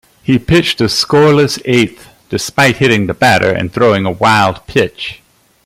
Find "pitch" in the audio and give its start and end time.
4.65-5.21